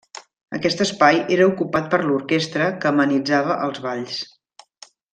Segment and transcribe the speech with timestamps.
[0.59, 4.21] Aquest espai era ocupat per l'orquestra que amenitzava els balls.